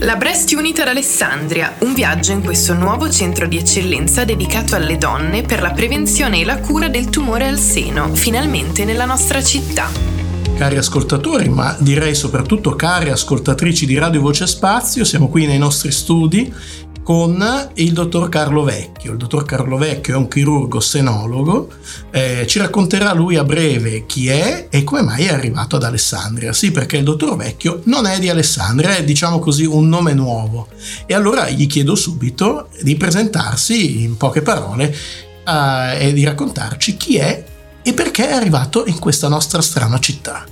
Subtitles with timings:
[0.00, 4.98] La Breast Unit ad Alessandria, un viaggio in questo nuovo centro di eccellenza dedicato alle
[4.98, 9.88] donne per la prevenzione e la cura del tumore al seno, finalmente nella nostra città.
[10.56, 15.90] Cari ascoltatori, ma direi soprattutto cari ascoltatrici di Radio Voce Spazio, siamo qui nei nostri
[15.90, 16.52] studi
[17.06, 19.12] con il dottor Carlo Vecchio.
[19.12, 21.68] Il dottor Carlo Vecchio è un chirurgo senologo,
[22.10, 26.52] eh, ci racconterà lui a breve chi è e come mai è arrivato ad Alessandria.
[26.52, 30.66] Sì, perché il dottor Vecchio non è di Alessandria, è diciamo così un nome nuovo.
[31.06, 34.92] E allora gli chiedo subito di presentarsi in poche parole
[35.46, 37.44] eh, e di raccontarci chi è
[37.84, 40.44] e perché è arrivato in questa nostra strana città.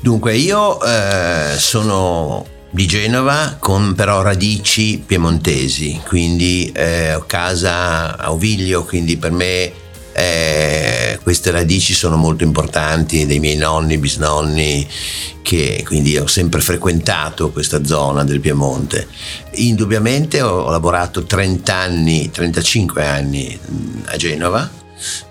[0.00, 8.82] Dunque, io eh, sono di Genova con però radici piemontesi, quindi eh, casa a Oviglio,
[8.82, 9.72] quindi per me
[10.12, 14.88] eh, queste radici sono molto importanti dei miei nonni, bisnonni,
[15.42, 19.06] che quindi ho sempre frequentato questa zona del Piemonte.
[19.52, 23.56] Indubbiamente ho lavorato 30 anni, 35 anni
[24.06, 24.68] a Genova,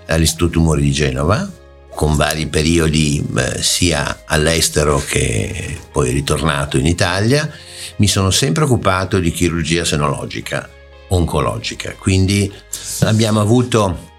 [0.06, 1.46] all'Istituto Tumori di Genova,
[1.94, 7.50] con vari periodi eh, sia all'estero che poi ritornato in Italia,
[7.96, 10.68] mi sono sempre occupato di chirurgia senologica,
[11.08, 11.94] oncologica.
[11.98, 12.52] Quindi
[13.00, 14.10] abbiamo avuto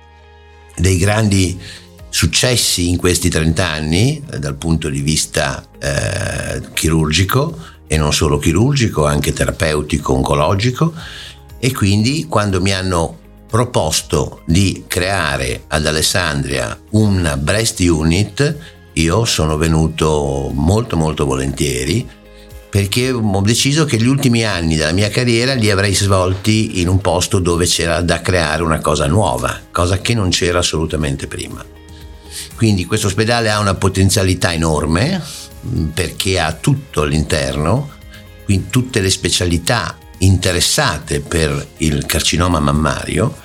[0.77, 1.59] dei grandi
[2.09, 8.37] successi in questi 30 anni eh, dal punto di vista eh, chirurgico e non solo
[8.37, 10.93] chirurgico, anche terapeutico, oncologico
[11.59, 13.19] e quindi quando mi hanno
[13.55, 18.57] proposto di creare ad Alessandria una breast unit,
[18.91, 22.05] io sono venuto molto molto volentieri
[22.69, 26.99] perché ho deciso che gli ultimi anni della mia carriera li avrei svolti in un
[26.99, 31.63] posto dove c'era da creare una cosa nuova, cosa che non c'era assolutamente prima.
[32.57, 35.23] Quindi questo ospedale ha una potenzialità enorme
[35.93, 37.91] perché ha tutto all'interno,
[38.43, 43.43] quindi tutte le specialità interessate per il carcinoma mammario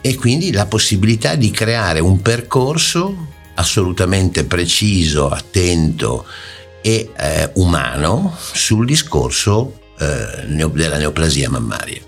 [0.00, 6.24] e quindi la possibilità di creare un percorso assolutamente preciso, attento
[6.80, 12.00] e eh, umano sul discorso eh, della neoplasia mammaria.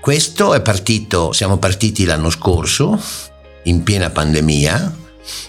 [0.00, 3.00] Questo è partito, siamo partiti l'anno scorso,
[3.64, 4.96] in piena pandemia,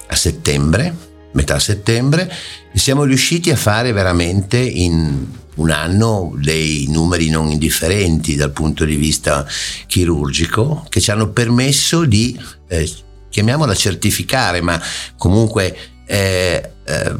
[0.08, 0.96] a settembre,
[1.32, 2.32] metà settembre,
[2.72, 8.86] e siamo riusciti a fare veramente in un anno dei numeri non indifferenti dal punto
[8.86, 9.46] di vista
[9.88, 12.92] chirurgico che ci hanno permesso di, eh,
[13.30, 14.82] chiamiamola certificare, ma
[15.18, 15.76] comunque
[16.06, 17.16] eh, eh,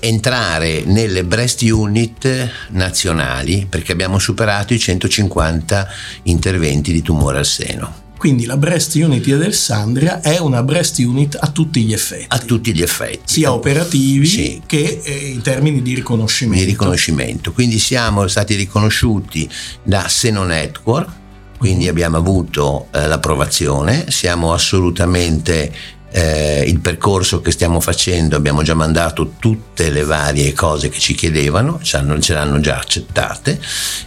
[0.00, 5.88] entrare nelle breast unit nazionali perché abbiamo superato i 150
[6.24, 8.05] interventi di tumore al seno.
[8.16, 12.26] Quindi la breast unit di Alessandria è una breast unit a tutti gli effetti.
[12.28, 13.20] A tutti gli effetti.
[13.24, 14.62] Sia operativi sì.
[14.64, 16.64] che eh, in termini di riconoscimento.
[16.64, 17.52] Di riconoscimento.
[17.52, 19.48] Quindi siamo stati riconosciuti
[19.82, 21.10] da Seno Network,
[21.58, 25.72] quindi abbiamo avuto eh, l'approvazione, siamo assolutamente
[26.16, 31.14] eh, il percorso che stiamo facendo, abbiamo già mandato tutte le varie cose che ci
[31.14, 33.60] chiedevano, ce l'hanno già accettate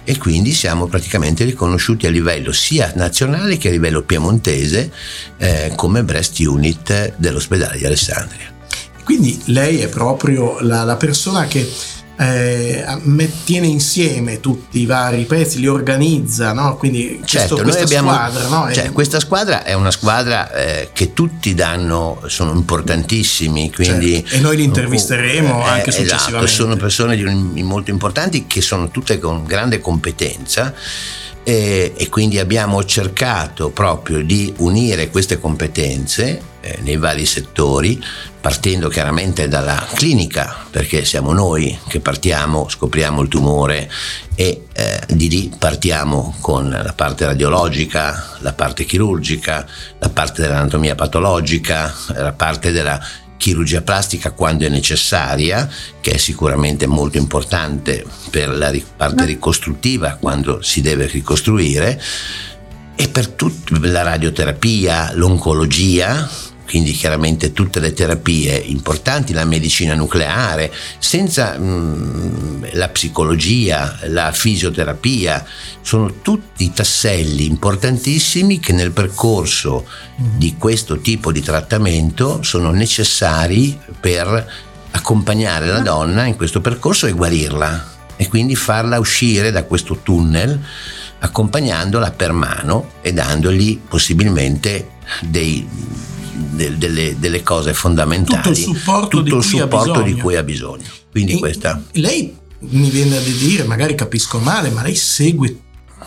[0.04, 4.92] e quindi siamo praticamente riconosciuti a livello sia nazionale che a livello piemontese
[5.38, 8.58] eh, come breast unit dell'ospedale di Alessandria.
[9.04, 11.70] Quindi lei è proprio la, la persona che
[12.20, 12.86] eh,
[13.46, 16.76] tiene insieme tutti i vari pezzi, li organizza, no?
[16.76, 18.48] quindi certo, questo, questa abbiamo, squadra.
[18.48, 18.74] No?
[18.74, 23.72] Cioè, questa squadra è una squadra eh, che tutti danno, sono importantissimi.
[23.72, 24.36] Quindi, certo.
[24.36, 26.46] E noi li intervisteremo eh, anche esatto, successivamente.
[26.46, 30.74] Esatto, sono persone di, molto importanti che sono tutte con grande competenza
[31.42, 38.04] e, e quindi abbiamo cercato proprio di unire queste competenze eh, nei vari settori,
[38.42, 43.90] partendo chiaramente dalla clinica, perché siamo noi che partiamo, scopriamo il tumore
[44.36, 49.66] e eh, di lì partiamo con la parte radiologica, la parte chirurgica,
[50.00, 53.00] la parte dell'anatomia patologica, la parte della
[53.36, 55.68] chirurgia plastica quando è necessaria,
[56.02, 62.02] che è sicuramente molto importante per la parte ricostruttiva quando si deve ricostruire,
[62.96, 66.30] e per tutta la radioterapia, l'oncologia,
[66.70, 74.32] quindi chiaramente tutte le terapie importanti, la medicina nucleare, senza mh, mm, la psicologia, la
[74.32, 75.44] fisioterapia,
[75.82, 84.52] sono tutti tasselli importantissimi che nel percorso di questo tipo di trattamento sono necessari per
[84.92, 90.60] accompagnare la donna in questo percorso e guarirla e quindi farla uscire da questo tunnel
[91.18, 95.68] accompagnandola per mano e dandogli possibilmente dei
[96.40, 100.36] de, delle, delle, cose fondamentali, tutto il supporto, tutto di, il cui supporto di, cui
[100.36, 100.88] ha bisogno.
[101.12, 101.82] Quindi e questa.
[101.94, 105.62] Lei mi viene da dire, magari capisco male, ma lei segue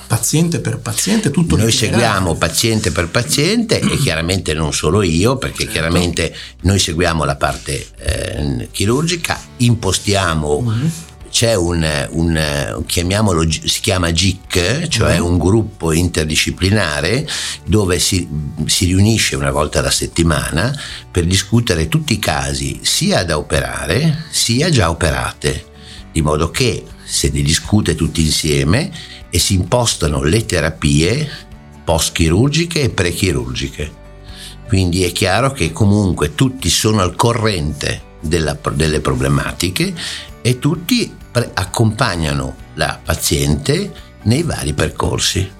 [0.06, 5.64] paziente per paziente tutto noi seguiamo paziente per paziente e chiaramente non solo io perché
[5.64, 5.73] certo.
[5.73, 10.88] chiaramente noi seguiamo la parte eh, chirurgica impostiamo mm-hmm
[11.32, 15.25] c'è un, un, chiamiamolo, si chiama GIC, cioè mm.
[15.25, 17.26] un gruppo interdisciplinare
[17.64, 18.29] dove si,
[18.67, 20.79] si, riunisce una volta alla settimana
[21.11, 25.64] per discutere tutti i casi sia da operare sia già operate,
[26.12, 28.93] di modo che se ne discute tutti insieme
[29.31, 31.31] e si impostano le terapie
[31.82, 34.00] post-chirurgiche e pre-chirurgiche.
[34.69, 39.93] Quindi è chiaro che comunque tutti sono al corrente della, delle problematiche
[40.41, 41.15] e tutti
[41.55, 43.93] accompagnano la paziente
[44.23, 45.51] nei vari percorsi.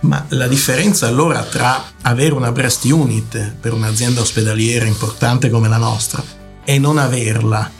[0.00, 5.76] Ma la differenza allora tra avere una breast unit per un'azienda ospedaliera importante come la
[5.76, 6.22] nostra
[6.64, 7.70] e non averla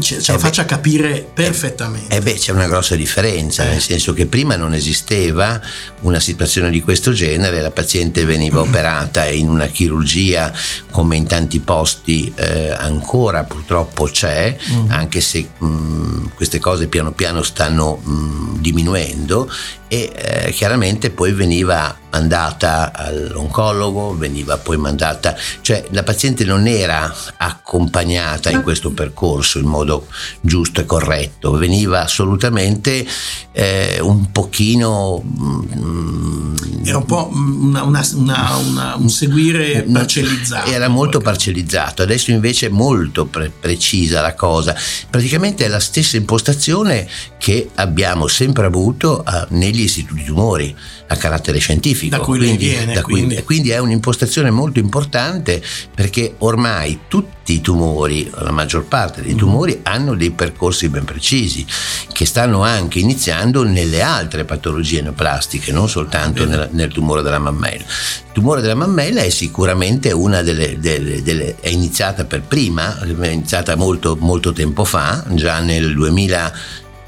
[0.00, 2.14] ce, ce eh la faccia beh, capire perfettamente.
[2.14, 3.68] Eh beh, c'è una grossa differenza, eh.
[3.68, 5.60] nel senso che prima non esisteva
[6.00, 8.68] una situazione di questo genere, la paziente veniva mm.
[8.68, 10.52] operata in una chirurgia
[10.90, 14.90] come in tanti posti eh, ancora purtroppo c'è, mm.
[14.90, 19.50] anche se mh, mm, queste cose piano piano stanno mh, mm, diminuendo
[19.88, 27.14] e eh, chiaramente poi veniva mandata all'oncologo, veniva poi mandata, cioè la paziente non era
[27.36, 30.06] accompagnata in questo percorso in modo
[30.40, 33.06] giusto e corretto, veniva assolutamente
[33.52, 35.22] eh, un pochino...
[35.22, 36.54] Mm,
[36.84, 40.70] era un po' una, una, una, un seguire parcellizzato.
[40.70, 44.74] Era molto parcellizzato, adesso invece è molto pre- precisa la cosa,
[45.10, 47.06] praticamente è la stessa impostazione
[47.38, 50.74] che abbiamo sempre avuto uh, negli istituti tumori
[51.08, 52.16] a carattere scientifico.
[52.16, 53.34] Da cui quindi, viene, da quindi.
[53.36, 55.62] Cui, quindi è un'impostazione molto importante
[55.94, 59.38] perché ormai tutti i tumori, la maggior parte dei mm.
[59.38, 61.64] tumori, hanno dei percorsi ben precisi
[62.12, 67.84] che stanno anche iniziando nelle altre patologie neoplastiche, non soltanto nel, nel tumore della mammella.
[67.84, 73.28] Il tumore della mammella è sicuramente una delle, delle, delle è iniziata per prima, è
[73.28, 76.52] iniziata molto, molto tempo fa, già nel 2000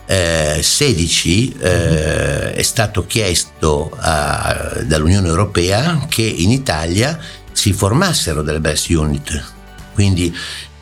[0.09, 7.19] 2016 eh, è stato chiesto a, dall'Unione Europea che in Italia
[7.53, 9.45] si formassero delle breast unit.
[9.93, 10.35] Quindi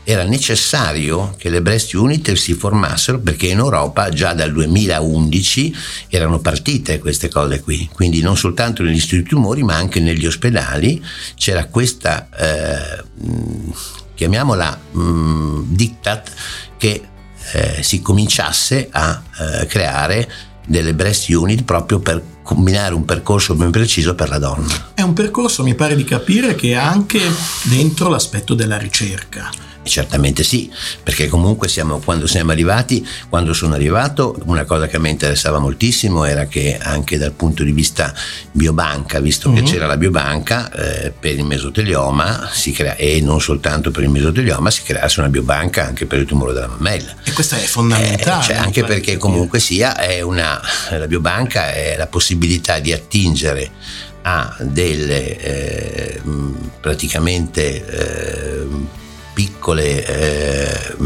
[0.04, 5.74] era necessario che le breast unit si formassero perché in Europa già dal 2011
[6.08, 11.04] erano partite queste cose qui, quindi non soltanto negli istituti tumori ma anche negli ospedali
[11.34, 13.02] c'era questa, eh,
[14.14, 16.30] chiamiamola mh, diktat,
[16.76, 17.02] che
[17.52, 20.28] eh, si cominciasse a eh, creare
[20.66, 24.90] delle breast unit proprio per combinare un percorso ben preciso per la donna.
[24.94, 27.20] È un percorso, mi pare di capire, che ha anche
[27.62, 29.50] dentro l'aspetto della ricerca.
[29.86, 30.70] Certamente sì,
[31.02, 35.58] perché comunque siamo, quando siamo arrivati, quando sono arrivato, una cosa che a me interessava
[35.58, 38.12] moltissimo era che anche dal punto di vista
[38.50, 39.54] biobanca, visto uh-huh.
[39.54, 39.66] che mhm.
[39.66, 44.82] c'era la biobanca eh, per il mesotelioma crea, e non soltanto per il mesotelioma, si
[44.82, 47.14] creasse una biobanca anche per il tumore della mammella.
[47.24, 48.42] E questo è fondamentale.
[48.42, 50.60] Eh, cioè anche perché comunque sia una,
[50.90, 53.70] la biobanca è la possibilità di attingere
[54.22, 56.20] a delle eh,
[56.80, 58.66] praticamente eh,
[59.36, 60.96] piccole eh,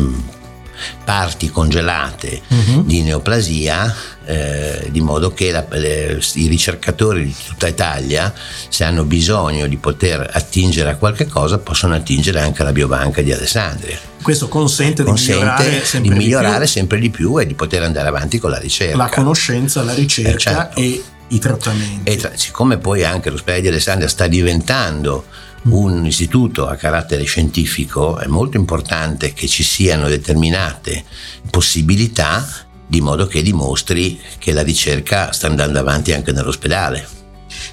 [1.03, 2.85] parti congelate uh-huh.
[2.85, 3.93] di neoplasia,
[4.25, 8.33] eh, di modo che la, le, i ricercatori di tutta Italia,
[8.69, 13.33] se hanno bisogno di poter attingere a qualche cosa, possono attingere anche alla biobanca di
[13.33, 13.99] Alessandria.
[14.23, 17.83] Questo consente, consente di migliorare, sempre, di migliorare di sempre di più e di poter
[17.83, 18.97] andare avanti con la ricerca.
[18.97, 20.79] La conoscenza, la ricerca eh, certo.
[20.79, 22.09] e i trattamenti.
[22.09, 25.25] E tra, siccome poi anche l'ospedale di Alessandria sta diventando
[25.65, 31.05] un istituto a carattere scientifico è molto importante che ci siano determinate
[31.51, 32.47] possibilità
[32.87, 37.07] di modo che dimostri che la ricerca sta andando avanti anche nell'ospedale.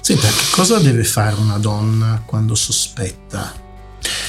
[0.00, 3.66] Senta, che cosa deve fare una donna quando sospetta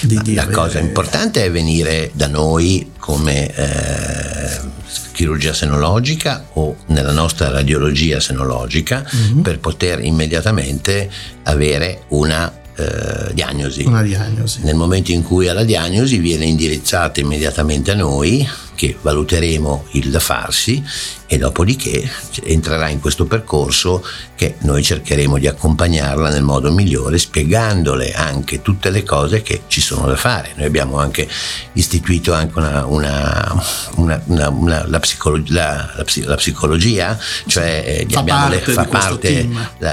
[0.01, 4.59] di, di La cosa importante è venire da noi come eh,
[5.11, 9.41] chirurgia senologica o nella nostra radiologia senologica mm-hmm.
[9.41, 11.09] per poter immediatamente
[11.43, 13.83] avere una eh, diagnosi.
[13.83, 14.61] Una diagnosi.
[14.63, 18.47] Nel momento in cui ha la diagnosi viene indirizzata immediatamente a noi
[18.79, 20.81] che valuteremo il da farsi
[21.27, 22.09] e dopodiché
[22.43, 24.01] entrerà in questo percorso
[24.35, 29.81] che noi cercheremo di accompagnarla nel modo migliore spiegandole anche tutte le cose che ci
[29.81, 30.53] sono da fare.
[30.55, 31.27] Noi abbiamo anche
[31.73, 38.55] istituito anche una, una, una, la, psicologia, la, la, la, psicologia, cioè eh, fa parte,
[38.65, 39.49] le, fa parte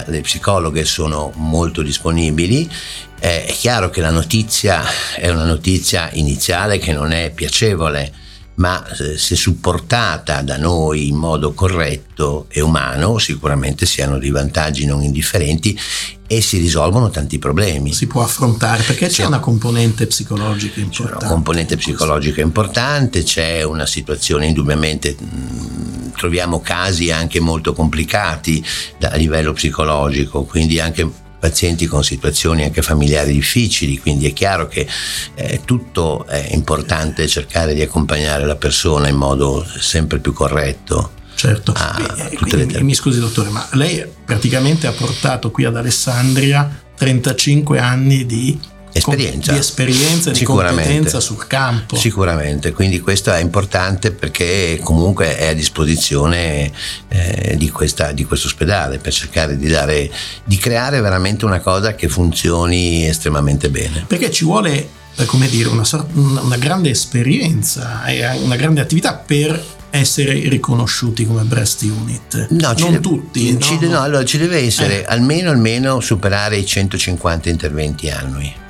[0.07, 2.71] le psicologhe sono molto disponibili
[3.19, 4.85] è chiaro che la notizia
[5.17, 8.13] è una notizia iniziale che non è piacevole
[8.57, 14.31] ma eh, se supportata da noi in modo corretto e umano sicuramente si hanno dei
[14.31, 15.79] vantaggi non indifferenti
[16.27, 17.93] e si risolvono tanti problemi.
[17.93, 21.17] Si può affrontare perché c'è, c'è una componente psicologica importante.
[21.17, 28.65] C'è una componente psicologica importante, c'è una situazione indubbiamente mh, troviamo casi anche molto complicati
[28.99, 34.67] da, a livello psicologico, quindi anche pazienti con situazioni anche familiari difficili, quindi è chiaro
[34.67, 34.87] che
[35.35, 41.13] eh, tutto è importante cercare di accompagnare la persona in modo sempre più corretto.
[41.37, 47.79] Certo, ah, quindi, mi scusi dottore, ma lei praticamente ha portato qui ad Alessandria 35
[47.79, 48.59] anni di
[48.97, 49.53] esperienza.
[49.53, 51.97] di esperienza e di competenza sul campo.
[51.97, 56.71] Sicuramente, quindi questo è importante perché comunque è a disposizione
[57.09, 60.11] eh, di, questa, di questo ospedale per cercare di, dare,
[60.45, 64.05] di creare veramente una cosa che funzioni estremamente bene.
[64.07, 69.75] Perché ci vuole, eh, come dire, una, una grande esperienza e una grande attività per
[69.91, 72.49] essere riconosciuti come breast unit.
[72.51, 73.59] No, non de- tutti.
[73.61, 73.89] Ci, no?
[73.89, 75.05] no, allora ci deve essere eh.
[75.09, 78.65] almeno, almeno superare i 150 interventi annui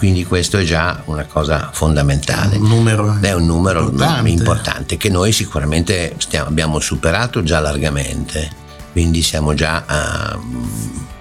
[0.00, 2.56] quindi questo è già una cosa fondamentale.
[2.56, 8.48] Un numero è un numero importante, importante che noi sicuramente stiamo, abbiamo superato già largamente,
[8.92, 10.38] quindi siamo già a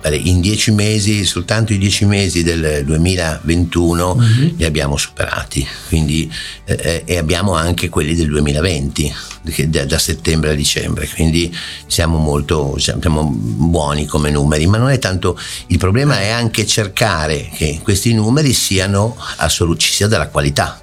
[0.08, 4.54] in dieci mesi, soltanto i dieci mesi del 2021 uh-huh.
[4.56, 6.32] li abbiamo superati, quindi,
[6.66, 9.14] eh, e abbiamo anche quelli del 2020,
[9.68, 11.54] da, da, settembre a dicembre, quindi
[11.88, 17.50] siamo molto siamo buoni come numeri, ma non è tanto, il problema è anche cercare
[17.54, 20.82] che questi numeri siano assoluti, ci sia della qualità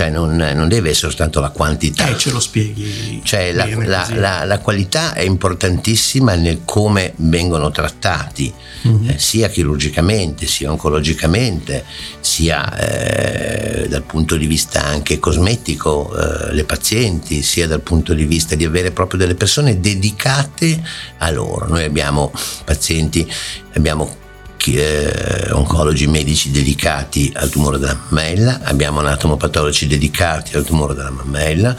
[0.00, 2.08] cioè non, non, deve essere soltanto la quantità.
[2.08, 3.20] Eh, ce lo spieghi.
[3.22, 8.50] Cioè la, la, la, la, qualità è importantissima nel come vengono trattati,
[8.88, 9.10] mm-hmm.
[9.10, 11.84] eh, sia chirurgicamente, sia oncologicamente,
[12.20, 18.24] sia eh, dal punto di vista anche cosmetico, eh, le pazienti, sia dal punto di
[18.24, 20.82] vista di avere proprio delle persone dedicate
[21.18, 21.68] a loro.
[21.68, 22.32] Noi abbiamo
[22.64, 23.30] pazienti,
[23.74, 24.19] abbiamo
[24.68, 31.76] eh, oncologi medici dedicati al tumore della mammella, abbiamo anatomopatologi dedicati al tumore della mammella,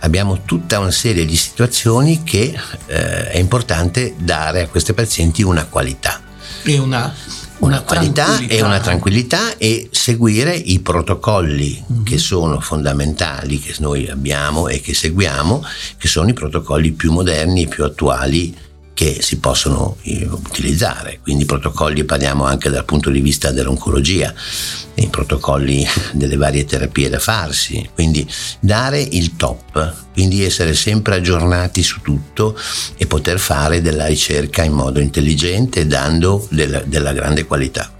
[0.00, 2.54] abbiamo tutta una serie di situazioni che
[2.86, 6.20] eh, è importante dare a questi pazienti una qualità.
[6.64, 7.14] E una
[7.58, 12.02] una, qualità e una tranquillità e seguire i protocolli mm-hmm.
[12.02, 15.64] che sono fondamentali che noi abbiamo e che seguiamo,
[15.96, 18.54] che sono i protocolli più moderni e più attuali
[18.94, 24.32] che si possono eh, utilizzare, quindi protocolli parliamo anche dal punto di vista dell'oncologia,
[24.94, 28.26] i protocolli delle varie terapie da farsi, quindi
[28.60, 32.56] dare il top, quindi essere sempre aggiornati su tutto
[32.96, 37.93] e poter fare della ricerca in modo intelligente dando della, della grande qualità.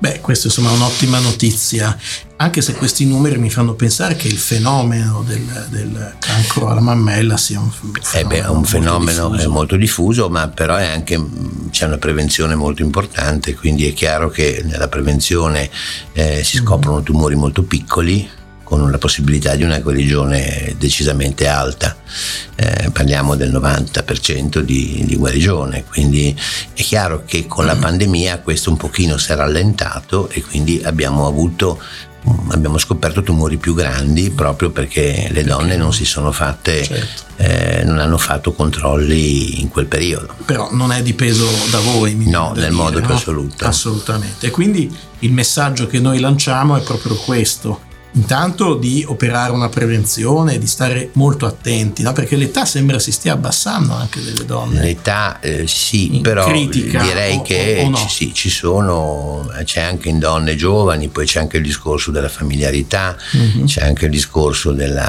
[0.00, 1.94] Beh, questa insomma è un'ottima notizia,
[2.36, 7.36] anche se questi numeri mi fanno pensare che il fenomeno del, del cancro alla mammella
[7.36, 9.50] sia un fenomeno, eh beh, un fenomeno molto diffuso.
[9.50, 11.22] molto diffuso, ma però è anche,
[11.68, 15.68] c'è una prevenzione molto importante, quindi è chiaro che nella prevenzione
[16.14, 18.26] eh, si scoprono tumori molto piccoli,
[18.70, 21.96] con la possibilità di una guarigione decisamente alta,
[22.54, 26.38] eh, parliamo del 90% di, di, guarigione, quindi
[26.72, 31.26] è chiaro che con la pandemia questo un pochino si è rallentato e quindi abbiamo
[31.26, 31.82] avuto
[32.50, 37.22] abbiamo scoperto tumori più grandi proprio perché le donne non si sono fatte certo.
[37.38, 40.34] eh, non hanno fatto controlli in quel periodo.
[40.44, 43.06] Però non è dipeso da voi no nel dire, modo no?
[43.06, 43.64] più assoluto.
[43.64, 44.46] Assolutamente.
[44.46, 50.58] E quindi il messaggio che noi lanciamo è proprio questo Intanto di operare una prevenzione,
[50.58, 52.12] di stare molto attenti, no?
[52.12, 54.80] perché l'età sembra si stia abbassando anche delle donne.
[54.80, 57.96] L'età eh, sì, però direi o, che o, o no.
[57.96, 62.28] ci, sì, ci, sono, c'è anche in donne giovani, poi c'è anche il discorso della
[62.28, 63.66] familiarità, mm-hmm.
[63.66, 65.00] c'è anche il discorso del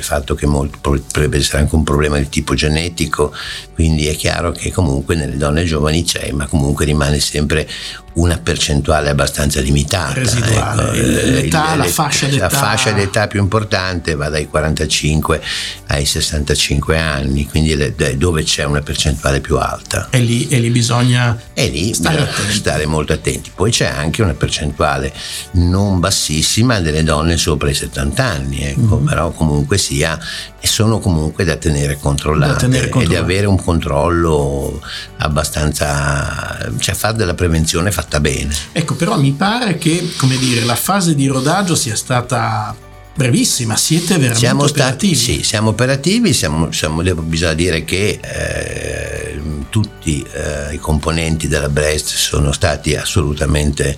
[0.00, 3.32] fatto che molto, potrebbe essere anche un problema di tipo genetico,
[3.72, 7.68] quindi è chiaro che comunque nelle donne giovani c'è, ma comunque rimane sempre
[8.14, 10.14] una percentuale abbastanza limitata.
[10.14, 10.92] Residuale.
[10.92, 11.30] Ecco.
[11.30, 12.42] L'età, la fascia d'età.
[12.42, 15.40] La fascia d'età più importante va dai 45
[15.88, 20.08] ai 65 anni, quindi dove c'è una percentuale più alta.
[20.10, 23.50] E lì, e lì bisogna e lì stare, stare, molto attenti.
[23.54, 25.12] Poi c'è anche una percentuale
[25.52, 29.06] non bassissima delle donne sopra i 70 anni, ecco, mm-hmm.
[29.06, 30.18] però comunque sia,
[30.60, 34.80] e sono comunque da tenere controllate da tenere e di avere un controllo
[35.18, 38.54] abbastanza, cioè fare della prevenzione fatta bene.
[38.72, 42.74] Ecco, però mi pare che, come dire, la fase di rodaggio sia stata
[43.14, 45.14] brevissima, siete veramente siamo operativi.
[45.14, 49.40] Stati, sì, siamo operativi, siamo, siamo, bisogna dire che eh,
[49.70, 53.96] tutti eh, i componenti della Brest sono stati assolutamente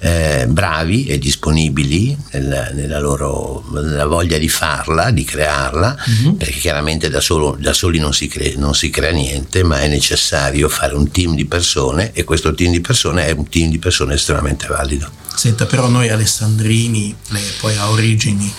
[0.00, 6.34] eh, bravi e disponibili nella, nella loro nella voglia di farla, di crearla, mm-hmm.
[6.34, 9.88] perché chiaramente da, solo, da soli non si, crea, non si crea niente, ma è
[9.88, 13.78] necessario fare un team di persone e questo team di persone è un team di
[13.78, 15.22] persone estremamente valido.
[15.34, 18.52] Senta, però noi alessandrini, lei poi ha origini,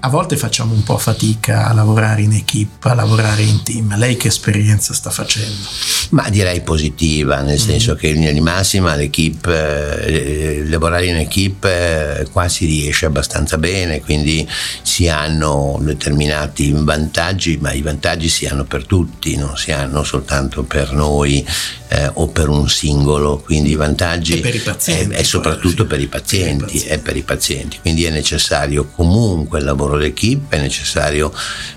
[0.00, 3.96] a volte facciamo un po' fatica a lavorare in equipe, a lavorare in team.
[3.96, 5.66] Lei che esperienza sta facendo?
[6.10, 7.66] Ma direi positiva, nel mm.
[7.66, 13.06] senso che in linea di massima l'equipe, eh, lavorare in equipe eh, qua si riesce
[13.06, 14.46] abbastanza bene, quindi
[14.82, 20.62] si hanno determinati vantaggi, ma i vantaggi si hanno per tutti, non si hanno soltanto
[20.62, 21.44] per noi
[21.88, 26.00] eh, o per un singolo, quindi i vantaggi e per i pazienti, è soprattutto per
[26.00, 26.88] i pazienti, per i pazienti.
[26.88, 31.32] è per i pazienti, quindi è necessario comunque il lavoro d'equipe, è necessario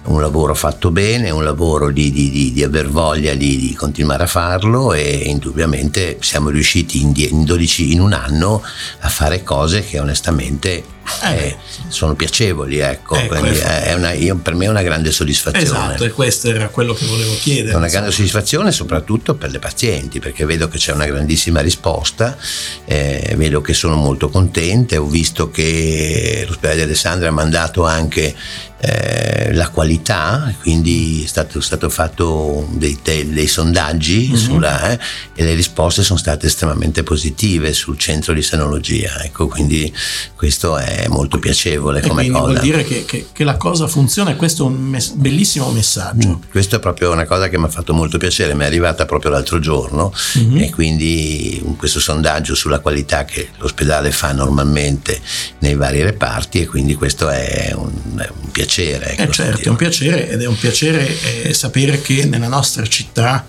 [0.06, 4.28] un lavoro fatto bene, un lavoro di, di, di, di aver voglia di, continuare a
[4.28, 8.62] farlo e indubbiamente siamo riusciti in, 12, in un anno
[9.00, 10.84] a fare cose che onestamente
[11.24, 15.12] eh, eh, sono piacevoli, ecco, ecco quindi è una, io, per me è una grande
[15.12, 15.66] soddisfazione.
[15.66, 17.74] Esatto, e questo era quello che volevo chiedere.
[17.74, 22.38] È una grande soddisfazione soprattutto per le pazienti, perché vedo che c'è una grandissima risposta,
[22.86, 28.36] eh, vedo che sono molto contente, ho visto che l'ospedale di Alessandria ha mandato anche
[28.82, 34.36] eh, la qualità, quindi è stato, stato fatto dei, dei, dei sondaggi mm-hmm.
[34.36, 35.00] sulla, eh,
[35.36, 39.94] e le risposte sono state estremamente positive sul centro di senologia, ecco, quindi
[40.36, 42.46] questo è molto piacevole e come cosa.
[42.46, 46.28] Vuol dire che, che, che, la cosa funziona e questo è un mes- bellissimo messaggio.
[46.28, 49.06] Mm, questo è proprio una cosa che mi ha fatto molto piacere, mi è arrivata
[49.06, 50.58] proprio l'altro giorno mm-hmm.
[50.58, 55.20] e quindi questo sondaggio sulla qualità che l'ospedale fa normalmente
[55.60, 59.12] nei vari reparti e quindi questo è un, è un piacere piacere.
[59.12, 62.86] Ecco, eh certo, è un piacere ed è un piacere eh, sapere che nella nostra
[62.86, 63.48] città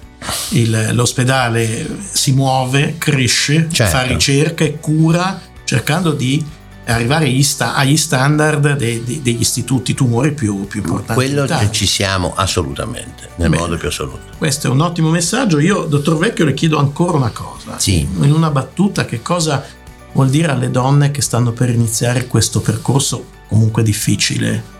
[0.50, 3.96] il, l'ospedale si muove, cresce, certo.
[3.96, 6.44] fa ricerca e cura cercando di
[6.86, 11.14] arrivare agli, sta- agli standard de- de- degli istituti tumori più, più importanti.
[11.14, 13.62] Quello ci siamo assolutamente, nel Bene.
[13.62, 14.20] modo più assoluto.
[14.38, 15.58] Questo è un ottimo messaggio.
[15.60, 17.78] Io, dottor Vecchio, le chiedo ancora una cosa.
[17.78, 18.00] Sì.
[18.20, 19.64] In una battuta, che cosa
[20.12, 24.78] vuol dire alle donne che stanno per iniziare questo percorso comunque difficile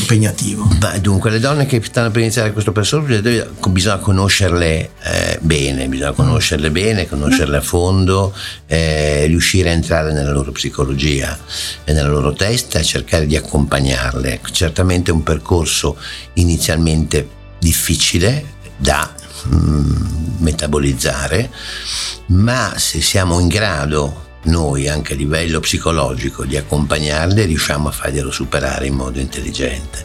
[0.00, 0.64] impegnativo.
[0.78, 3.00] Beh, dunque, le donne che stanno per iniziare questo percorso
[3.68, 8.34] bisogna conoscerle eh, bene, bisogna conoscerle bene, conoscerle a fondo,
[8.66, 11.38] eh, riuscire a entrare nella loro psicologia
[11.84, 14.40] e nella loro testa e cercare di accompagnarle.
[14.50, 15.96] Certamente è un percorso
[16.34, 19.14] inizialmente difficile da
[19.46, 21.50] mm, metabolizzare,
[22.26, 28.30] ma se siamo in grado noi anche a livello psicologico di accompagnarle riusciamo a farglielo
[28.30, 30.04] superare in modo intelligente.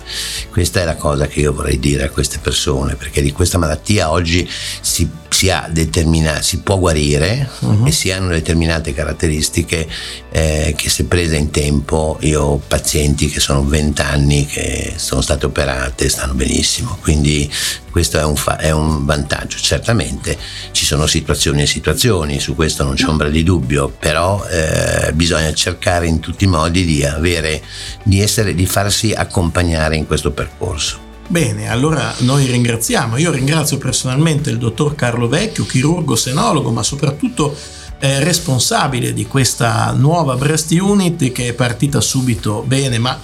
[0.49, 4.11] Questa è la cosa che io vorrei dire a queste persone, perché di questa malattia
[4.11, 4.47] oggi
[4.81, 7.85] si, si, determina, si può guarire uh-huh.
[7.87, 9.87] e si hanno determinate caratteristiche
[10.31, 15.21] eh, che se prese in tempo, io ho pazienti che sono 20 anni che sono
[15.21, 17.49] state operate e stanno benissimo, quindi
[17.97, 19.57] questo è un, fa- è un, vantaggio.
[19.57, 20.37] Certamente
[20.71, 25.53] ci sono situazioni e situazioni, su questo non c'è ombra di dubbio, però eh, bisogna
[25.53, 27.61] cercare in tutti i modi di, avere,
[28.03, 31.05] di, essere, di farsi accompagnare in questo percorso.
[31.27, 33.17] Bene, allora noi ringraziamo.
[33.17, 37.55] Io ringrazio personalmente il dottor Carlo Vecchio, chirurgo senologo, ma soprattutto
[37.99, 43.19] eh, responsabile di questa nuova breast unit che è partita subito bene, ma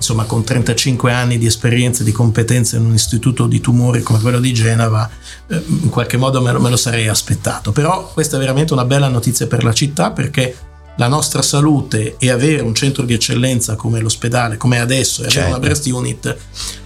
[0.00, 4.18] insomma con 35 anni di esperienza e di competenze in un istituto di tumori come
[4.18, 5.08] quello di Genova,
[5.46, 7.70] eh, in qualche modo me lo, me lo sarei aspettato.
[7.70, 10.56] Però questa è veramente una bella notizia per la città perché
[10.96, 15.40] la nostra salute e avere un centro di eccellenza come l'ospedale, come adesso, e avere
[15.40, 15.48] certo.
[15.50, 16.36] una breast unit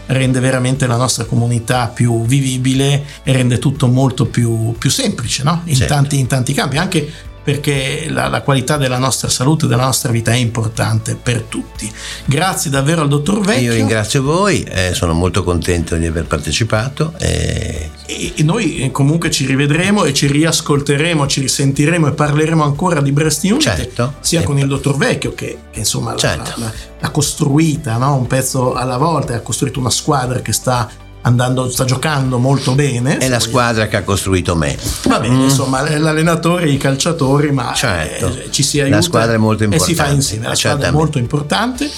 [0.06, 5.62] rende veramente la nostra comunità più vivibile e rende tutto molto più, più semplice no?
[5.64, 5.94] in, certo.
[5.94, 6.76] tanti, in tanti campi.
[6.76, 7.12] Anche
[7.44, 11.92] perché la, la, qualità della nostra salute, della nostra vita è importante per tutti.
[12.24, 13.70] Grazie davvero al dottor Vecchio.
[13.70, 17.12] Io ringrazio voi, eh, sono molto contento di aver partecipato.
[17.18, 17.90] Eh.
[18.06, 23.02] E, e, noi eh, comunque ci rivedremo e ci riascolteremo, ci risentiremo e parleremo ancora
[23.02, 24.14] di Breast Unit, certo.
[24.20, 26.52] sia con il dottor Vecchio che, che insomma certo.
[26.56, 28.14] l'ha, l'ha, l'ha, costruita no?
[28.14, 30.90] un pezzo alla volta, ha costruito una squadra che sta
[31.24, 33.18] andando, sta giocando molto bene.
[33.18, 34.76] È la squadra che ha costruito me.
[35.04, 35.42] Va bene, mm.
[35.42, 38.28] insomma, l'allenatore, i calciatori, ma certo.
[38.28, 38.96] eh, ci si aiuta.
[38.96, 39.92] La squadra è molto importante.
[39.92, 41.90] E si fa insieme, la squadra è molto importante.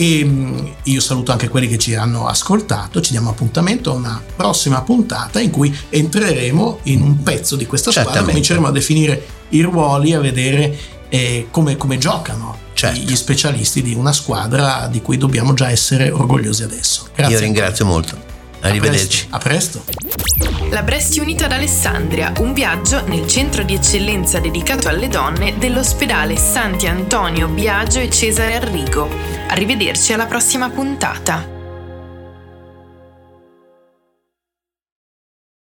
[0.00, 4.22] E mm, io saluto anche quelli che ci hanno ascoltato, ci diamo appuntamento a una
[4.36, 9.60] prossima puntata in cui entreremo in un pezzo di questa squadra, cominceremo a definire i
[9.60, 10.76] ruoli, a vedere
[11.08, 13.00] eh, come, come, giocano certo.
[13.00, 17.08] gli specialisti di una squadra di cui dobbiamo già essere orgogliosi adesso.
[17.14, 17.34] Grazie.
[17.34, 18.27] Io ringrazio molto.
[18.60, 19.26] Arrivederci.
[19.30, 19.84] A presto.
[20.70, 26.36] La Breast Unit ad Alessandria, un viaggio nel centro di eccellenza dedicato alle donne dell'ospedale
[26.36, 29.08] Santi Antonio Biagio e Cesare Arrigo.
[29.48, 31.57] Arrivederci alla prossima puntata.